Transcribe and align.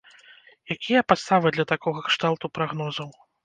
Якія 0.75 1.03
падставы 1.11 1.47
для 1.59 1.67
такога 1.75 2.05
кшталту 2.09 2.55
прагнозаў? 2.59 3.09